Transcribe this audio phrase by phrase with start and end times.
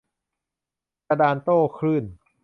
[1.07, 2.05] กระดานโต้คลื่น